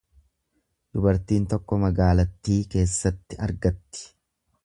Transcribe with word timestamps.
Dubartiin 0.95 1.45
tokko 1.51 1.79
magaalattii 1.83 2.57
keessatti 2.77 3.39
argatti. 3.49 4.05